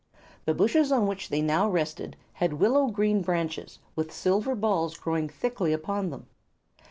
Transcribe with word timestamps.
The 0.45 0.55
bushes 0.55 0.91
on 0.91 1.05
which 1.05 1.29
they 1.29 1.43
now 1.43 1.69
rested 1.69 2.17
had 2.33 2.53
willow 2.53 2.87
green 2.87 3.21
branches 3.21 3.77
with 3.95 4.11
silver 4.11 4.55
balls 4.55 4.97
growing 4.97 5.29
thickly 5.29 5.73
upon 5.73 6.09
them. 6.09 6.25